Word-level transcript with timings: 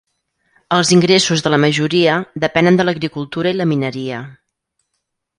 Els 0.75 0.91
ingressos 0.95 1.43
de 1.47 1.51
la 1.53 1.59
majoria 1.65 2.15
depenen 2.43 2.79
de 2.79 2.85
l'agricultura 2.87 3.51
i 3.53 3.57
la 3.59 3.67
mineria. 3.75 4.23